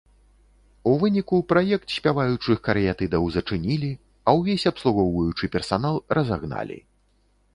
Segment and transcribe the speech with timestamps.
[0.91, 3.91] У выніку праект спяваючых карыятыдаў зачынілі,
[4.31, 6.79] а ўвесь абслугоўваючы персанал разагналі.